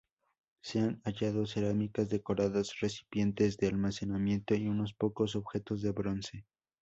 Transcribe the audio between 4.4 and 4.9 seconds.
y